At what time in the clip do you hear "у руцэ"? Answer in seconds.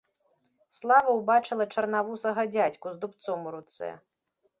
3.51-3.91